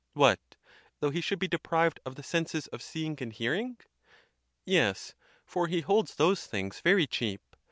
[0.13, 0.39] What!
[0.99, 3.77] though he should be deprived of the senses of seeing and hear ing?
[4.65, 5.13] Yes;
[5.45, 7.55] for he holds those things very cheap.